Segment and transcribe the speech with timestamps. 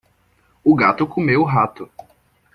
[0.63, 1.87] O gato comeu o rato.